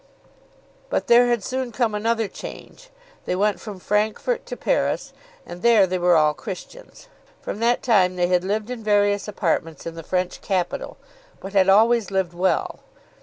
[0.89, 2.89] But there had soon come another change.
[3.25, 5.13] They went from Francfort to Paris,
[5.45, 7.07] and there they were all Christians.
[7.39, 10.97] From that time they had lived in various apartments in the French capital,
[11.39, 12.79] but had always lived well.